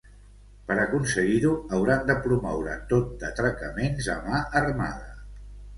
Per 0.69 0.77
aconseguir-ho, 0.83 1.51
hauran 1.77 2.09
de 2.09 2.15
promoure 2.25 2.81
tot 2.95 3.15
d’atracaments 3.21 4.13
a 4.17 4.21
mà 4.27 4.45
armada. 4.65 5.17